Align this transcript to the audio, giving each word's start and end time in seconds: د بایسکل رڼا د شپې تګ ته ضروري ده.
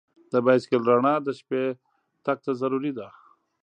د 0.31 0.33
بایسکل 0.45 0.81
رڼا 0.89 1.15
د 1.23 1.29
شپې 1.39 1.63
تګ 2.25 2.37
ته 2.45 2.51
ضروري 2.61 2.91
ده. 2.97 3.07